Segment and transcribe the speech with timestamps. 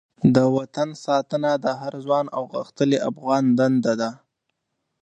[0.35, 4.11] د وطن ساتنه د هر ځوان او غښتلې افغان دنده ده.